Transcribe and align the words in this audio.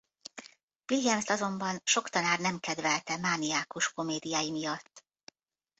Williamst 0.91 1.29
azonban 1.29 1.81
sok 1.83 2.09
tanár 2.09 2.39
nem 2.39 2.59
kedvelte 2.59 3.17
mániákus 3.17 3.91
komédiái 3.93 4.51
miatt. 4.51 5.05